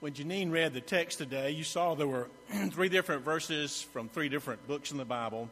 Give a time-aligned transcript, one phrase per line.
[0.00, 2.28] When Janine read the text today, you saw there were
[2.70, 5.50] three different verses from three different books in the Bible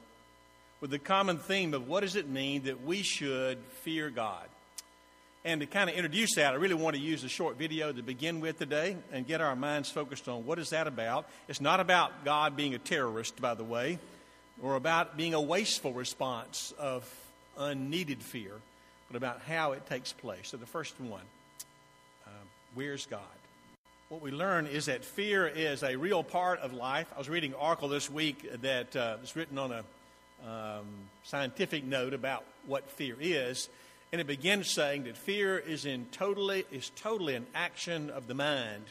[0.81, 4.47] with the common theme of what does it mean that we should fear God.
[5.45, 8.03] And to kind of introduce that, I really want to use a short video to
[8.03, 11.29] begin with today and get our minds focused on what is that about.
[11.47, 13.99] It's not about God being a terrorist, by the way,
[14.63, 17.07] or about being a wasteful response of
[17.59, 18.53] unneeded fear,
[19.09, 20.49] but about how it takes place.
[20.49, 21.21] So the first one,
[22.27, 23.21] um, where's God?
[24.09, 27.07] What we learn is that fear is a real part of life.
[27.15, 29.85] I was reading an article this week that uh, was written on a
[30.49, 30.87] um,
[31.25, 33.69] scientific note about what fear is,
[34.11, 38.35] and it begins saying that fear is in totally is totally an action of the
[38.35, 38.85] mind,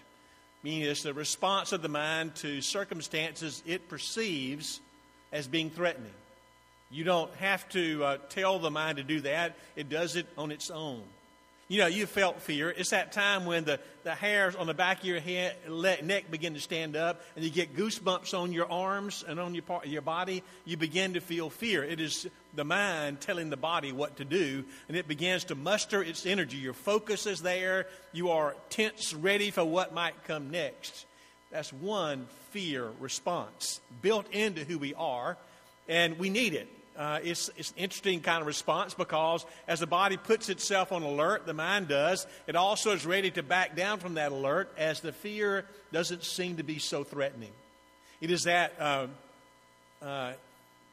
[0.62, 4.82] meaning it's the response of the mind to circumstances it perceives
[5.32, 6.14] as being threatening.
[6.92, 10.52] You don't have to uh, tell the mind to do that; it does it on
[10.52, 11.02] its own.
[11.70, 12.70] You know, you felt fear.
[12.70, 15.58] It's that time when the, the hairs on the back of your head,
[16.02, 19.64] neck begin to stand up, and you get goosebumps on your arms and on your,
[19.64, 20.44] part, your body.
[20.64, 21.84] You begin to feel fear.
[21.84, 26.02] It is the mind telling the body what to do, and it begins to muster
[26.02, 26.56] its energy.
[26.56, 27.88] Your focus is there.
[28.14, 31.06] You are tense, ready for what might come next.
[31.52, 35.36] That's one fear response built into who we are,
[35.90, 36.70] and we need it.
[36.98, 41.04] Uh, it's, it's an interesting kind of response because as the body puts itself on
[41.04, 45.00] alert, the mind does, it also is ready to back down from that alert as
[45.02, 47.52] the fear doesn't seem to be so threatening.
[48.20, 49.08] It is that uh,
[50.02, 50.34] uh,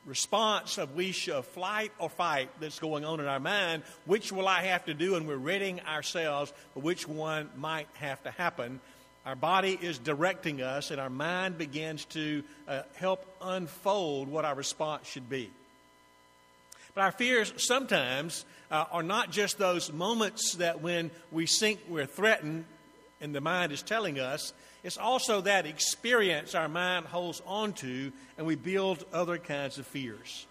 [0.05, 3.83] response of we of flight or fight that's going on in our mind.
[4.05, 5.14] Which will I have to do?
[5.14, 8.80] And we're readying ourselves for which one might have to happen.
[9.24, 14.55] Our body is directing us, and our mind begins to uh, help unfold what our
[14.55, 15.50] response should be.
[16.95, 22.06] But our fears sometimes uh, are not just those moments that when we think we're
[22.06, 22.64] threatened
[23.20, 24.53] and the mind is telling us,
[24.84, 29.86] it's also that experience our mind holds on to and we build other kinds of
[29.86, 30.47] fears.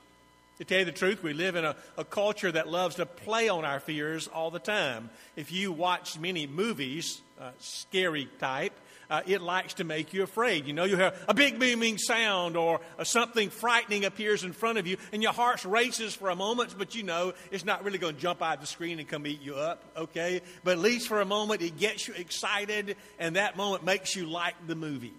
[0.57, 3.49] To tell you the truth, we live in a, a, culture that loves to play
[3.49, 5.09] on our fears all the time.
[5.35, 8.73] If you watch many movies, uh, scary type,
[9.13, 10.65] uh, it likes to make you afraid.
[10.65, 14.79] You know, you hear a big booming sound or uh, something frightening appears in front
[14.79, 17.99] of you, and your heart races for a moment, but you know it's not really
[17.99, 20.41] going to jump out of the screen and come eat you up, okay?
[20.63, 24.25] But at least for a moment, it gets you excited, and that moment makes you
[24.25, 25.13] like the movie.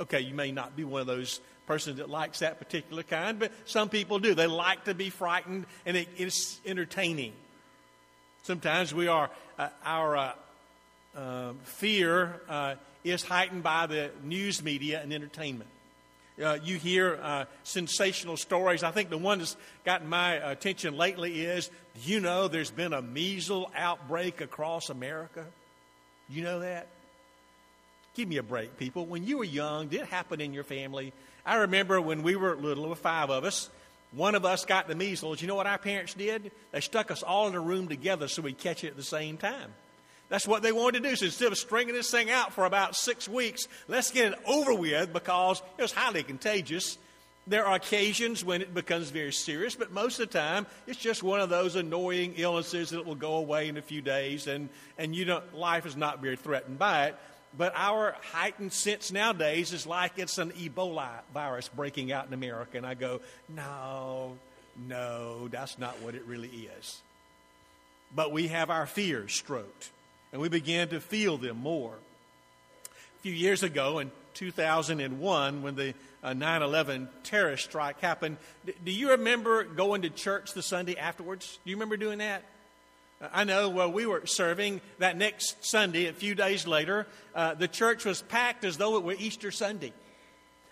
[0.00, 3.50] Okay, you may not be one of those persons that likes that particular kind, but
[3.64, 4.32] some people do.
[4.32, 7.32] They like to be frightened, and it, it's entertaining.
[8.44, 10.32] Sometimes we are, uh, our uh,
[11.16, 15.70] uh, fear uh, is heightened by the news media and entertainment.
[16.42, 18.82] Uh, you hear uh, sensational stories.
[18.82, 22.92] I think the one that's gotten my attention lately is do you know there's been
[22.92, 25.44] a measles outbreak across America?
[26.30, 26.86] You know that?
[28.14, 29.06] Give me a break, people.
[29.06, 31.12] When you were young, did it happen in your family?
[31.44, 33.68] I remember when we were little, there were five of us.
[34.12, 35.40] One of us got the measles.
[35.40, 36.50] You know what our parents did?
[36.70, 39.38] They stuck us all in a room together so we'd catch it at the same
[39.38, 39.72] time.
[40.32, 41.14] That's what they wanted to do.
[41.14, 44.72] So instead of stringing this thing out for about six weeks, let's get it over
[44.72, 46.96] with because it was highly contagious.
[47.46, 51.22] There are occasions when it becomes very serious, but most of the time it's just
[51.22, 55.14] one of those annoying illnesses that will go away in a few days, and, and
[55.14, 57.16] you don't, life is not very threatened by it.
[57.58, 62.78] But our heightened sense nowadays is like it's an Ebola virus breaking out in America.
[62.78, 63.20] And I go,
[63.50, 64.38] no,
[64.88, 67.02] no, that's not what it really is.
[68.16, 69.90] But we have our fears stroked
[70.32, 71.92] and we began to feel them more.
[72.84, 78.90] A few years ago, in 2001, when the uh, 9 11 terrorist strike happened, do
[78.90, 81.58] you remember going to church the Sunday afterwards?
[81.64, 82.42] Do you remember doing that?
[83.20, 87.54] Uh, I know well, we were serving that next Sunday, a few days later, uh,
[87.54, 89.92] the church was packed as though it were Easter Sunday.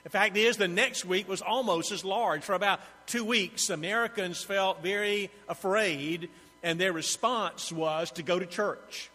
[0.02, 2.42] The fact is, the next week was almost as large.
[2.42, 6.30] For about two weeks, Americans felt very afraid,
[6.62, 9.10] and their response was to go to church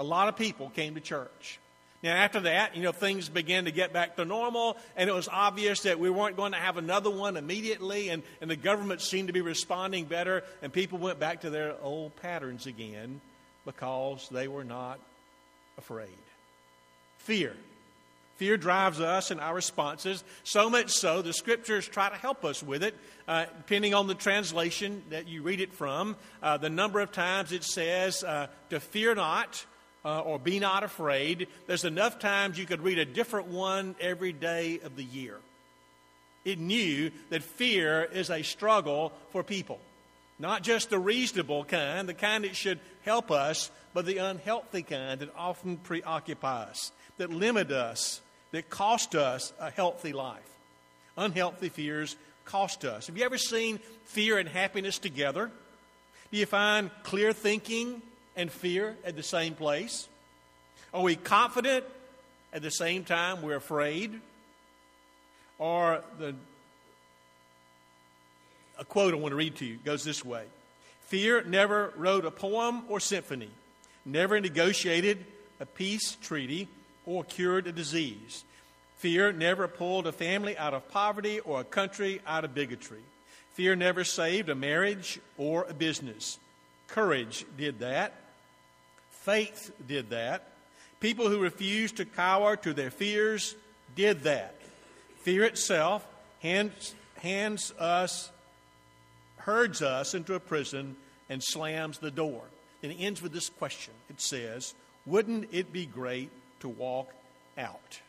[0.00, 1.60] a lot of people came to church.
[2.02, 5.28] Now, after that, you know, things began to get back to normal, and it was
[5.30, 9.28] obvious that we weren't going to have another one immediately, and, and the government seemed
[9.28, 13.20] to be responding better, and people went back to their old patterns again
[13.66, 14.98] because they were not
[15.76, 16.08] afraid.
[17.18, 17.54] Fear.
[18.36, 22.62] Fear drives us in our responses, so much so the scriptures try to help us
[22.62, 22.94] with it,
[23.28, 26.16] uh, depending on the translation that you read it from.
[26.42, 29.66] Uh, the number of times it says uh, to fear not,
[30.04, 31.48] uh, or be not afraid.
[31.66, 35.36] There's enough times you could read a different one every day of the year.
[36.44, 39.78] It knew that fear is a struggle for people.
[40.38, 45.20] Not just the reasonable kind, the kind that should help us, but the unhealthy kind
[45.20, 46.92] that often preoccupy us.
[47.18, 48.22] that limit us,
[48.52, 50.48] that cost us a healthy life.
[51.18, 53.08] Unhealthy fears cost us.
[53.08, 55.50] Have you ever seen fear and happiness together?
[56.32, 58.00] Do you find clear thinking
[58.36, 60.08] and fear at the same place?
[60.92, 61.84] Are we confident
[62.52, 64.20] at the same time we're afraid?
[65.58, 66.34] Or the
[68.78, 70.44] a quote I want to read to you goes this way
[71.06, 73.50] Fear never wrote a poem or symphony,
[74.04, 75.24] never negotiated
[75.60, 76.66] a peace treaty
[77.04, 78.44] or cured a disease.
[78.98, 83.00] Fear never pulled a family out of poverty or a country out of bigotry.
[83.52, 86.38] Fear never saved a marriage or a business.
[86.90, 88.14] Courage did that.
[89.10, 90.48] Faith did that.
[91.00, 93.54] People who refused to cower to their fears
[93.96, 94.54] did that.
[95.22, 96.06] Fear itself
[96.40, 98.30] hands, hands us
[99.40, 100.96] herds us into a prison
[101.28, 102.42] and slams the door.
[102.82, 104.74] And it ends with this question it says,
[105.06, 107.12] Wouldn't it be great to walk
[107.58, 108.00] out?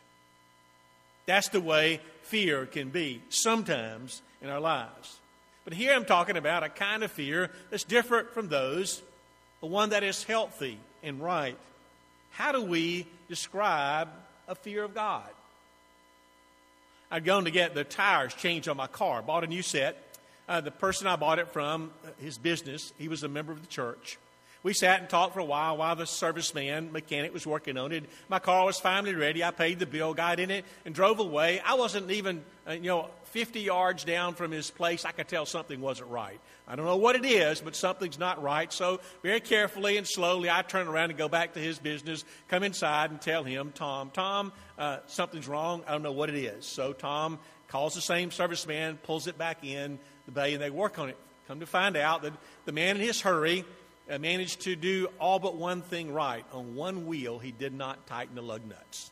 [1.26, 5.18] That's the way fear can be sometimes in our lives.
[5.64, 9.02] But here I'm talking about a kind of fear that's different from those,
[9.60, 11.56] the one that is healthy and right.
[12.30, 14.08] How do we describe
[14.48, 15.28] a fear of God?
[17.10, 20.02] I'd gone to get the tires changed on my car, bought a new set,
[20.48, 23.60] uh, the person I bought it from, uh, his business, he was a member of
[23.60, 24.18] the church.
[24.62, 28.04] We sat and talked for a while while the serviceman mechanic was working on it.
[28.28, 29.42] My car was finally ready.
[29.42, 31.60] I paid the bill, got in it, and drove away.
[31.60, 35.04] I wasn't even, uh, you know, 50 yards down from his place.
[35.04, 36.38] I could tell something wasn't right.
[36.68, 38.72] I don't know what it is, but something's not right.
[38.72, 42.62] So, very carefully and slowly, I turn around and go back to his business, come
[42.62, 45.82] inside and tell him, Tom, Tom, uh, something's wrong.
[45.88, 46.66] I don't know what it is.
[46.66, 51.00] So, Tom calls the same serviceman, pulls it back in the bay, and they work
[51.00, 51.16] on it.
[51.48, 52.32] Come to find out that
[52.64, 53.64] the man in his hurry
[54.08, 56.44] managed to do all but one thing right.
[56.52, 59.10] On one wheel, he did not tighten the lug nuts.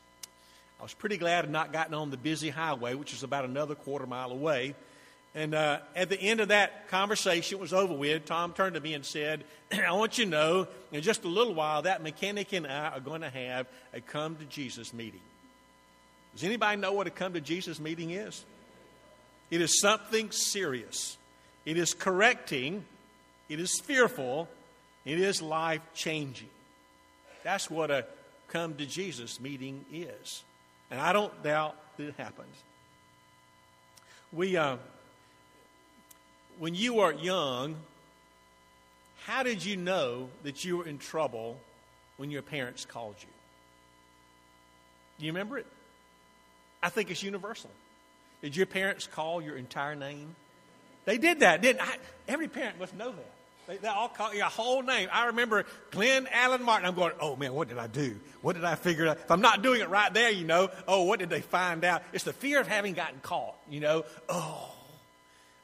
[0.78, 3.74] I was pretty glad I'd not gotten on the busy highway, which was about another
[3.74, 4.74] quarter mile away.
[5.34, 8.94] And uh, at the end of that conversation was over with, Tom turned to me
[8.94, 12.66] and said, I want you to know, in just a little while, that mechanic and
[12.66, 15.20] I are going to have a come to Jesus meeting.
[16.34, 18.44] Does anybody know what a come to Jesus meeting is?
[19.50, 21.16] It is something serious.
[21.64, 22.84] It is correcting.
[23.48, 24.48] It is fearful.
[25.04, 26.48] It is life changing.
[27.42, 28.04] That's what a
[28.48, 30.42] come to Jesus meeting is.
[30.90, 32.54] And I don't doubt that it happens.
[34.32, 34.76] We, uh,
[36.58, 37.76] when you were young,
[39.24, 41.58] how did you know that you were in trouble
[42.16, 43.28] when your parents called you?
[45.18, 45.66] Do you remember it?
[46.82, 47.70] I think it's universal.
[48.42, 50.34] Did your parents call your entire name?
[51.04, 51.96] They did that, didn't I?
[52.26, 53.32] Every parent must know that.
[53.78, 55.08] They, all call your whole name.
[55.12, 56.88] I remember Glenn Allen Martin.
[56.88, 58.18] I'm going, oh man, what did I do?
[58.42, 59.18] What did I figure out?
[59.18, 62.02] If I'm not doing it right there, you know, oh, what did they find out?
[62.12, 64.74] It's the fear of having gotten caught, you know, oh.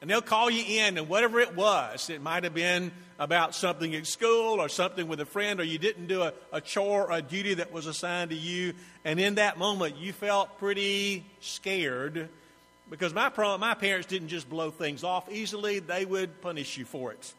[0.00, 3.94] And they'll call you in, and whatever it was, it might have been about something
[3.94, 7.12] at school or something with a friend, or you didn't do a, a chore or
[7.12, 8.75] a duty that was assigned to you.
[9.05, 12.29] And in that moment, you felt pretty scared
[12.91, 17.12] because my, my parents didn't just blow things off easily, they would punish you for
[17.12, 17.35] it,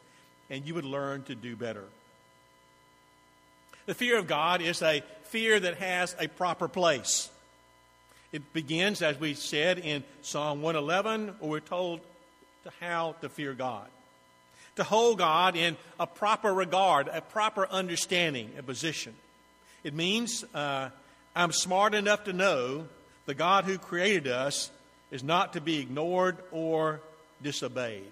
[0.50, 1.84] and you would learn to do better.
[3.86, 7.30] The fear of God is a fear that has a proper place.
[8.32, 12.00] It begins, as we said in Psalm 111, where we're told
[12.64, 13.86] to how to fear God.
[14.76, 19.14] To hold God in a proper regard, a proper understanding, a position.
[19.82, 20.90] It means uh,
[21.34, 22.86] I'm smart enough to know
[23.24, 24.70] the God who created us
[25.10, 27.00] is not to be ignored or
[27.42, 28.10] disobeyed.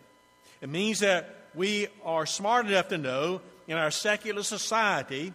[0.63, 5.33] It means that we are smart enough to know in our secular society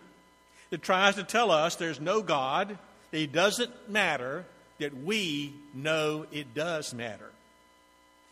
[0.69, 2.77] that tries to tell us there's no God,
[3.11, 4.45] that it doesn't matter,
[4.79, 7.29] that we know it does matter.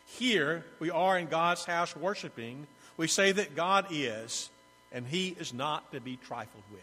[0.05, 2.67] Here, we are in God's house worshiping.
[2.97, 4.49] We say that God is,
[4.91, 6.81] and He is not to be trifled with.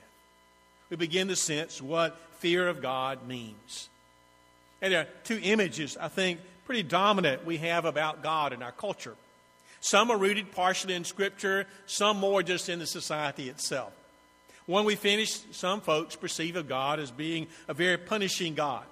[0.91, 3.89] We begin to sense what fear of God means.
[4.81, 8.73] And there are two images, I think, pretty dominant we have about God in our
[8.73, 9.15] culture.
[9.81, 13.93] Some are rooted partially in Scripture, some more just in the society itself.
[14.67, 18.85] When we finish, some folks perceive of God as being a very punishing God.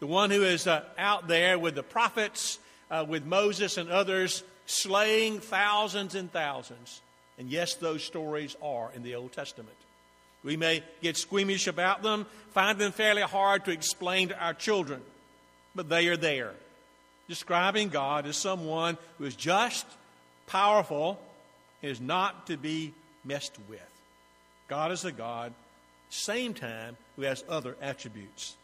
[0.00, 2.58] The one who is uh, out there with the prophets,
[2.90, 7.00] uh, with Moses and others, slaying thousands and thousands.
[7.36, 9.74] And yes, those stories are in the Old Testament.
[10.44, 15.02] We may get squeamish about them, find them fairly hard to explain to our children
[15.78, 16.52] but they are there.
[17.28, 19.86] Describing God as someone who is just,
[20.48, 21.20] powerful,
[21.82, 22.92] is not to be
[23.24, 23.80] messed with.
[24.68, 25.52] God is a God,
[26.10, 28.54] same time, who has other attributes.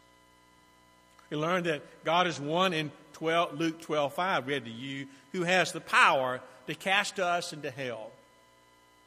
[1.29, 5.43] We learned that God is one in 12, Luke 12 5, read to you, who
[5.43, 8.11] has the power to cast us into hell.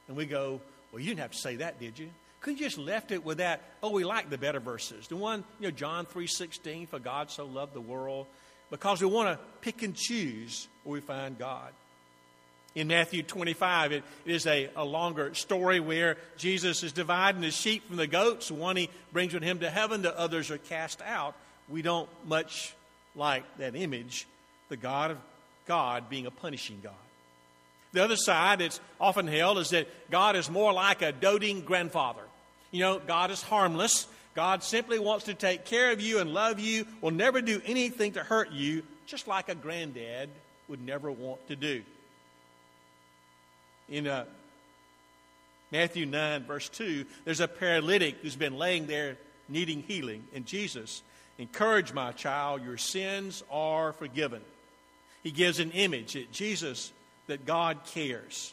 [0.08, 0.60] And we go,
[0.92, 2.08] Well, you didn't have to say that, did you?
[2.40, 3.62] Couldn't you just left it with that?
[3.82, 5.08] Oh, we like the better verses.
[5.08, 8.26] The one, you know, John 3.16, for God so loved the world.
[8.70, 11.72] Because we want to pick and choose where we find God.
[12.74, 17.86] In Matthew 25, it is a, a longer story where Jesus is dividing the sheep
[17.88, 18.50] from the goats.
[18.50, 21.34] One he brings with him to heaven, the others are cast out.
[21.68, 22.74] We don't much
[23.16, 24.26] like that image,
[24.68, 25.18] the God of
[25.66, 26.92] God being a punishing God.
[27.92, 32.22] The other side that's often held is that God is more like a doting grandfather.
[32.70, 34.06] You know, God is harmless.
[34.34, 38.12] God simply wants to take care of you and love you, will never do anything
[38.12, 40.28] to hurt you, just like a granddad
[40.68, 41.82] would never want to do.
[43.88, 44.24] In uh,
[45.72, 49.16] Matthew 9, verse 2, there's a paralytic who's been laying there
[49.48, 51.02] needing healing, and Jesus
[51.38, 54.42] Encourage, my child, your sins are forgiven.
[55.22, 56.92] He gives an image that Jesus,
[57.28, 58.52] that God cares.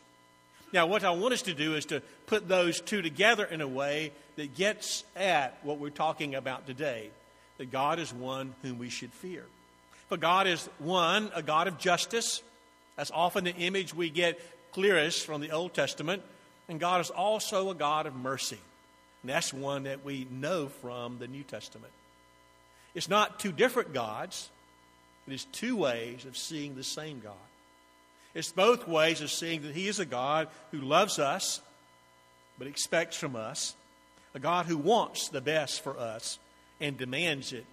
[0.72, 3.68] Now, what I want us to do is to put those two together in a
[3.68, 7.10] way that gets at what we're talking about today
[7.58, 9.46] that God is one whom we should fear.
[10.10, 12.44] For God is one, a God of justice.
[12.98, 14.38] That's often the image we get
[14.76, 16.22] clearest from the Old Testament.
[16.68, 18.60] And God is also a God of mercy.
[19.24, 21.94] And that's one that we know from the New Testament.
[22.94, 24.50] It's not two different gods,
[25.28, 27.34] it is two ways of seeing the same God.
[28.34, 31.62] It's both ways of seeing that He is a God who loves us,
[32.60, 33.76] but expects from us,
[34.34, 36.38] a God who wants the best for us
[36.82, 37.66] and demands it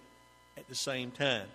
[0.57, 1.47] at the same time.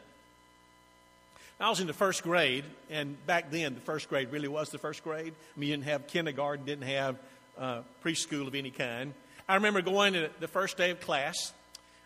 [1.61, 4.79] I was in the first grade, and back then, the first grade really was the
[4.79, 5.33] first grade.
[5.57, 7.17] I mean, you didn't have kindergarten, didn't have
[7.59, 9.13] uh, preschool of any kind.
[9.49, 11.53] I remember going to the first day of class,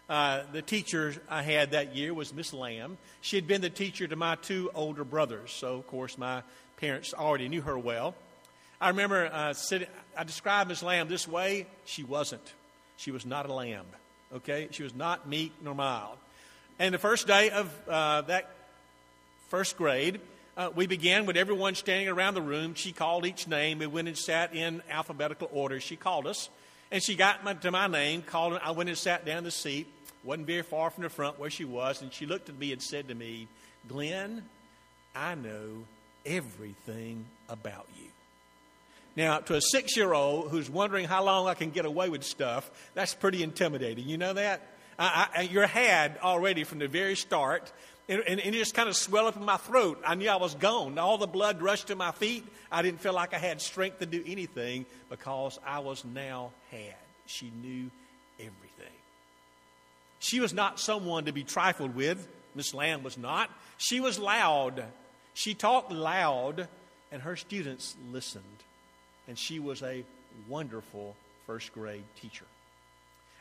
[0.09, 2.97] uh, the teacher I had that year was Miss Lamb.
[3.21, 6.43] She had been the teacher to my two older brothers, so of course my
[6.79, 8.15] parents already knew her well.
[8.81, 11.67] I remember uh, sitting, I described Miss Lamb this way.
[11.85, 12.55] She wasn't.
[12.97, 13.87] She was not a lamb,
[14.35, 14.69] okay?
[14.71, 16.17] She was not meek nor mild.
[16.79, 18.51] And the first day of uh, that
[19.53, 20.19] first grade,
[20.57, 22.73] uh, we began with everyone standing around the room.
[22.73, 23.81] She called each name.
[23.81, 25.79] We went and sat in alphabetical order.
[25.79, 26.49] She called us.
[26.91, 28.59] And she got my, to my name, called.
[28.65, 29.89] I went and sat down in the seat.
[30.25, 32.83] wasn't very far from the front where she was, and she looked at me and
[32.83, 33.47] said to me,
[33.89, 34.43] "Glenn,
[35.15, 35.85] I know
[36.25, 38.09] everything about you."
[39.17, 43.13] Now, to a six-year-old who's wondering how long I can get away with stuff, that's
[43.13, 44.09] pretty intimidating.
[44.09, 44.63] You know that?
[44.99, 47.71] I, I, you're had already from the very start
[48.12, 50.02] and, and, and, it just kind of swelled up in my throat.
[50.07, 50.99] I knew I was gone.
[50.99, 52.45] All the blood rushed to my feet.
[52.71, 56.95] I didn't feel like I had strength to do anything because I was now had.
[57.26, 57.90] She knew
[58.38, 58.92] everything.
[60.19, 62.28] She was not someone to be trifled with.
[62.54, 63.50] Miss Lamb was not.
[63.78, 64.85] She was loud.
[65.35, 66.69] She talked loud,
[67.11, 68.45] and her students listened.
[69.26, 70.04] And she was a
[70.49, 71.16] wonderful
[71.47, 72.45] first grade teacher.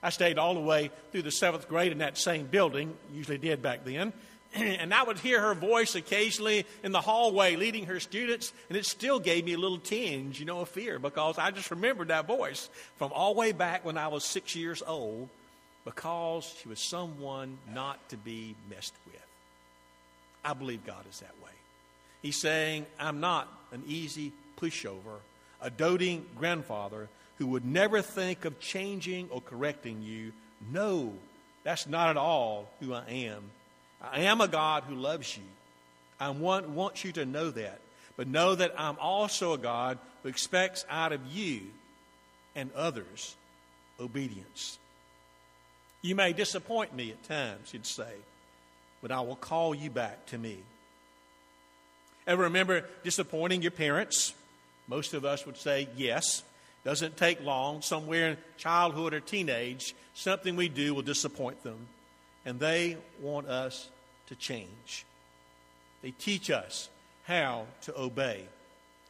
[0.04, 3.62] I stayed all the way through the seventh grade in that same building, usually did
[3.62, 4.14] back then.
[4.56, 8.86] and I would hear her voice occasionally in the hallway leading her students, and it
[8.86, 12.28] still gave me a little tinge, you know, of fear because I just remembered that
[12.28, 15.30] voice from all the way back when I was six years old
[15.86, 19.16] because she was someone not to be messed with.
[20.44, 21.52] I believe God is that way.
[22.22, 25.20] He's saying, I'm not an easy pushover,
[25.62, 30.34] a doting grandfather who would never think of changing or correcting you.
[30.72, 31.14] No,
[31.64, 33.44] that's not at all who I am.
[34.02, 35.44] I am a God who loves you.
[36.20, 37.80] I want, want you to know that.
[38.18, 41.62] But know that I'm also a God who expects out of you
[42.56, 43.36] and others
[44.00, 44.78] obedience.
[46.02, 48.12] You may disappoint me at times, he'd say,
[49.02, 50.58] but I will call you back to me.
[52.28, 54.34] Ever remember disappointing your parents?
[54.88, 56.44] Most of us would say yes.
[56.84, 57.82] Doesn't take long.
[57.82, 61.88] Somewhere in childhood or teenage, something we do will disappoint them
[62.46, 63.90] and they want us
[64.28, 65.06] to change.
[66.02, 66.90] They teach us
[67.26, 68.46] how to obey,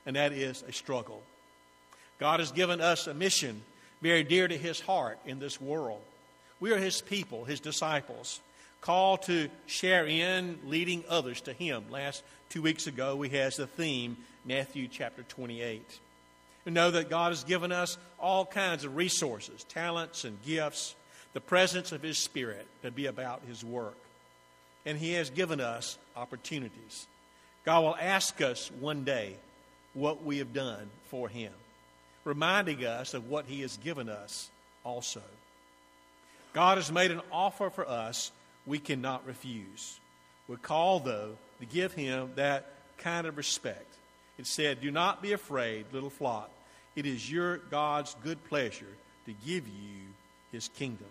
[0.05, 1.21] and that is a struggle.
[2.19, 3.61] God has given us a mission
[4.01, 6.01] very dear to His heart in this world.
[6.59, 8.39] We are His people, His disciples,
[8.81, 11.85] called to share in leading others to Him.
[11.89, 15.99] Last two weeks ago, we had the theme Matthew chapter 28.
[16.65, 20.95] We know that God has given us all kinds of resources, talents, and gifts
[21.33, 23.97] the presence of His Spirit to be about His work.
[24.85, 27.07] And He has given us opportunities.
[27.65, 29.35] God will ask us one day
[29.93, 31.53] what we have done for Him,
[32.23, 34.49] reminding us of what He has given us
[34.83, 35.21] also.
[36.53, 38.31] God has made an offer for us
[38.65, 39.99] we cannot refuse.
[40.47, 43.85] We're called, though, to give him that kind of respect.
[44.37, 46.49] It said, Do not be afraid, little flock.
[46.95, 50.01] It is your God's good pleasure to give you
[50.51, 51.07] his kingdom.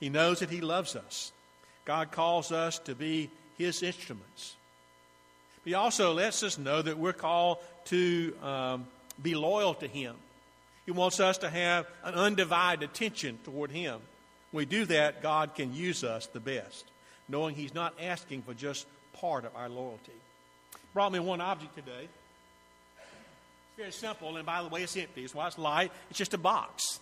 [0.00, 1.32] He knows that he loves us.
[1.84, 4.56] God calls us to be his instruments.
[5.64, 8.86] He also lets us know that we're called to um,
[9.22, 10.14] be loyal to him.
[10.84, 14.00] He wants us to have an undivided attention toward him.
[14.52, 16.84] When we do that, God can use us the best,
[17.28, 20.12] knowing he's not asking for just part of our loyalty.
[20.94, 22.08] Brought me one object today.
[22.98, 25.24] It's very simple, and by the way, it's empty.
[25.24, 25.90] It's why it's light.
[26.10, 27.00] It's just a box.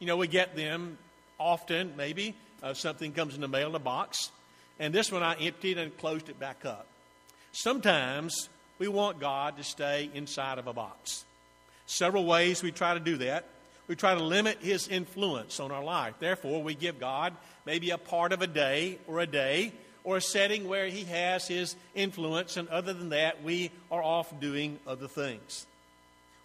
[0.00, 0.98] You know, we get them
[1.38, 2.34] often, maybe.
[2.62, 4.30] Uh, something comes in the mail in a box.
[4.78, 6.86] And this one I emptied and closed it back up.
[7.52, 8.48] Sometimes
[8.78, 11.24] we want God to stay inside of a box.
[11.86, 13.46] Several ways we try to do that.
[13.86, 16.14] We try to limit his influence on our life.
[16.18, 17.34] Therefore, we give God
[17.66, 19.72] maybe a part of a day or a day
[20.04, 24.38] or a setting where he has his influence, and other than that, we are off
[24.38, 25.66] doing other things.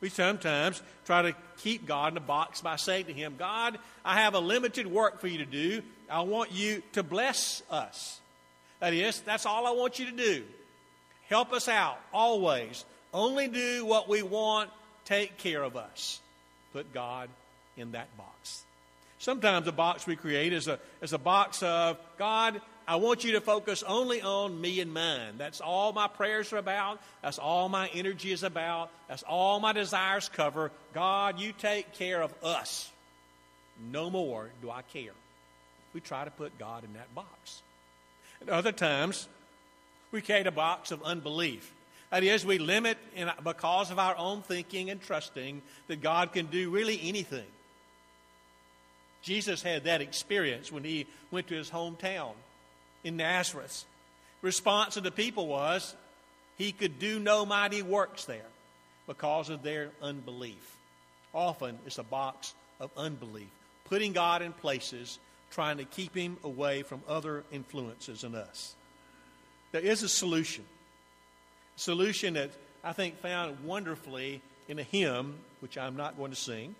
[0.01, 4.21] We sometimes try to keep God in a box by saying to Him, God, I
[4.21, 5.81] have a limited work for you to do.
[6.09, 8.19] I want you to bless us.
[8.79, 10.43] That is, that's all I want you to do.
[11.27, 12.85] Help us out always.
[13.13, 14.69] Only do what we want,
[15.05, 16.21] take care of us.
[16.73, 17.29] Put God
[17.75, 18.63] in that box.
[19.19, 23.33] Sometimes the box we create is a, is a box of, God, I want you
[23.33, 25.35] to focus only on me and mine.
[25.37, 26.99] That's all my prayers are about.
[27.21, 28.89] That's all my energy is about.
[29.07, 30.71] That's all my desires cover.
[30.95, 32.89] God, you take care of us.
[33.91, 35.11] No more do I care.
[35.93, 37.61] We try to put God in that box.
[38.41, 39.27] At other times,
[40.11, 41.71] we create a box of unbelief.
[42.09, 46.47] That is, we limit, in, because of our own thinking and trusting, that God can
[46.47, 47.45] do really anything.
[49.21, 52.31] Jesus had that experience when he went to his hometown
[53.03, 53.85] in Nazareth.
[54.41, 55.95] Response of the people was
[56.57, 58.45] he could do no mighty works there
[59.07, 60.77] because of their unbelief.
[61.33, 63.49] Often it's a box of unbelief,
[63.85, 65.19] putting God in places,
[65.51, 68.75] trying to keep him away from other influences in us.
[69.71, 70.63] There is a solution.
[71.77, 72.51] A solution that
[72.83, 76.75] I think found wonderfully in a hymn, which I'm not going to sing.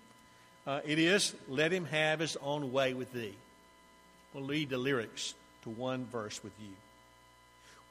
[0.66, 3.34] Uh, it is, Let him have his own way with thee.
[4.32, 6.74] We'll read the lyrics to one verse with you.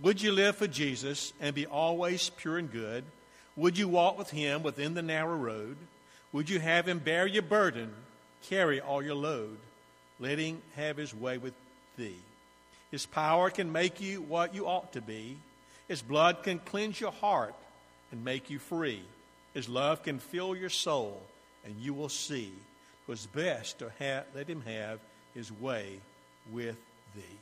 [0.01, 3.03] Would you live for Jesus and be always pure and good?
[3.57, 5.75] Would you walk with him within the narrow road?
[6.31, 7.91] Would you have him bear your burden,
[8.43, 9.57] carry all your load,
[10.19, 11.53] letting have his way with
[11.97, 12.15] thee?
[12.91, 15.37] His power can make you what you ought to be.
[15.87, 17.55] His blood can cleanse your heart
[18.11, 19.01] and make you free.
[19.53, 21.21] His love can fill your soul,
[21.65, 24.99] and you will see it was best to have, let him have
[25.33, 25.99] his way
[26.51, 26.77] with
[27.15, 27.37] thee.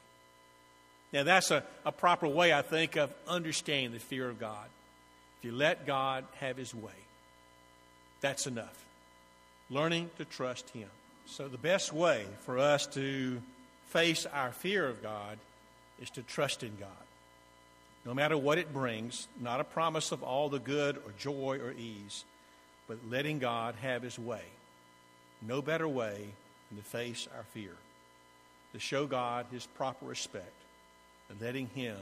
[1.17, 4.67] Now, that's a, a proper way, I think, of understanding the fear of God.
[5.39, 6.91] If you let God have his way,
[8.21, 8.85] that's enough.
[9.71, 10.87] Learning to trust him.
[11.25, 13.41] So, the best way for us to
[13.87, 15.39] face our fear of God
[15.99, 16.89] is to trust in God.
[18.05, 21.71] No matter what it brings, not a promise of all the good or joy or
[21.71, 22.25] ease,
[22.87, 24.43] but letting God have his way.
[25.41, 26.27] No better way
[26.69, 27.73] than to face our fear,
[28.73, 30.53] to show God his proper respect
[31.29, 31.97] and letting Him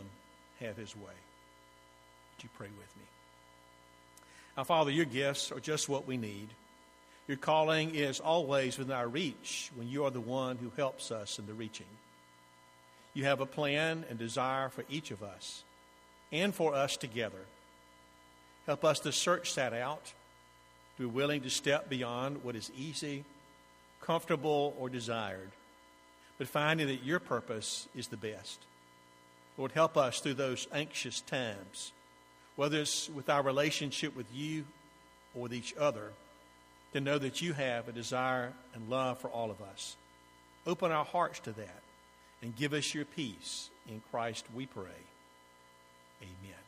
[0.60, 1.04] have His way.
[1.04, 3.04] Would you pray with me?
[4.58, 6.48] Now, Father, your gifts are just what we need.
[7.28, 11.40] Your calling is always within our reach when you are the one who helps us
[11.40, 11.88] in the reaching.
[13.14, 15.64] You have a plan and desire for each of us
[16.32, 17.46] and for us together.
[18.66, 23.24] Help us to search that out, to be willing to step beyond what is easy,
[24.02, 25.50] comfortable, or desired,
[26.38, 28.60] but finding that your purpose is the best.
[29.58, 31.92] Lord, help us through those anxious times,
[32.56, 34.66] whether it's with our relationship with you
[35.34, 36.12] or with each other,
[36.94, 39.96] to know that you have a desire and love for all of us.
[40.66, 41.82] Open our hearts to that
[42.42, 43.70] and give us your peace.
[43.88, 45.02] In Christ we pray.
[46.22, 46.65] Amen.